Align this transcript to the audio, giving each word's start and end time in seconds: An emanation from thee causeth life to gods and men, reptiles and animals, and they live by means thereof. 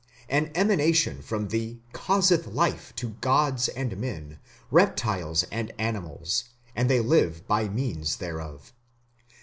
An 0.29 0.49
emanation 0.55 1.21
from 1.21 1.49
thee 1.49 1.79
causeth 1.93 2.47
life 2.47 2.91
to 2.95 3.09
gods 3.21 3.67
and 3.69 3.95
men, 3.97 4.39
reptiles 4.71 5.43
and 5.51 5.71
animals, 5.77 6.45
and 6.75 6.89
they 6.89 7.01
live 7.01 7.45
by 7.47 7.69
means 7.69 8.15
thereof. 8.15 8.73